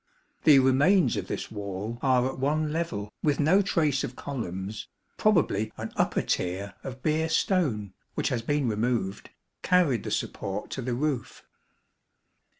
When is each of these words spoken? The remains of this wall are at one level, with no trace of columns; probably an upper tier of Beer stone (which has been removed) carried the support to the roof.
The 0.45 0.57
remains 0.57 1.15
of 1.15 1.27
this 1.27 1.51
wall 1.51 1.99
are 2.01 2.25
at 2.27 2.39
one 2.39 2.73
level, 2.73 3.13
with 3.21 3.39
no 3.39 3.61
trace 3.61 4.03
of 4.03 4.15
columns; 4.15 4.87
probably 5.15 5.71
an 5.77 5.91
upper 5.95 6.23
tier 6.23 6.73
of 6.83 7.03
Beer 7.03 7.29
stone 7.29 7.93
(which 8.15 8.29
has 8.29 8.41
been 8.41 8.67
removed) 8.67 9.29
carried 9.61 10.01
the 10.01 10.09
support 10.09 10.71
to 10.71 10.81
the 10.81 10.95
roof. 10.95 11.45